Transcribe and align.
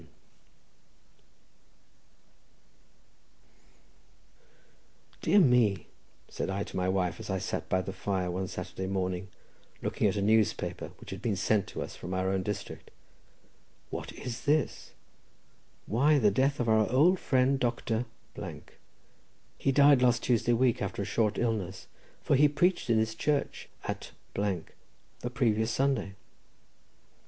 "Dear 5.21 5.37
me," 5.37 5.85
said 6.27 6.49
I 6.49 6.63
to 6.63 6.75
my 6.75 6.89
wife, 6.89 7.19
as 7.19 7.29
I 7.29 7.37
sat 7.37 7.69
by 7.69 7.83
the 7.83 7.93
fire 7.93 8.31
one 8.31 8.47
Saturday 8.47 8.87
morning, 8.87 9.27
looking 9.83 10.07
at 10.07 10.15
a 10.15 10.21
newspaper 10.23 10.87
which 10.99 11.11
had 11.11 11.21
been 11.21 11.35
sent 11.35 11.67
to 11.67 11.83
us 11.83 11.95
from 11.95 12.15
our 12.15 12.29
own 12.31 12.41
district, 12.41 12.89
"what 13.91 14.11
is 14.13 14.45
this? 14.45 14.93
Why, 15.85 16.17
the 16.17 16.31
death 16.31 16.59
of 16.59 16.67
our 16.67 16.91
old 16.91 17.19
friend 17.19 17.59
Dr.—. 17.59 18.05
He 19.59 19.71
died 19.71 20.01
last 20.01 20.23
Tuesday 20.23 20.53
week, 20.53 20.81
after 20.81 21.03
a 21.03 21.05
short 21.05 21.37
illness, 21.37 21.85
for 22.23 22.35
he 22.35 22.47
preached 22.47 22.89
in 22.89 22.97
his 22.97 23.13
church 23.13 23.69
at 23.83 24.09
the 24.33 25.29
previous 25.31 25.69
Sunday." 25.69 26.15